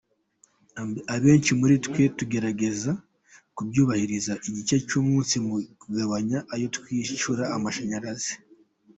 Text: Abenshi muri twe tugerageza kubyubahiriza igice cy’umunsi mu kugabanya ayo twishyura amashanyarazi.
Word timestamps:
Abenshi 1.15 1.51
muri 1.59 1.75
twe 1.85 2.03
tugerageza 2.17 2.91
kubyubahiriza 3.55 4.33
igice 4.47 4.75
cy’umunsi 4.87 5.35
mu 5.45 5.55
kugabanya 5.81 6.37
ayo 6.53 6.67
twishyura 6.75 7.43
amashanyarazi. 7.55 8.33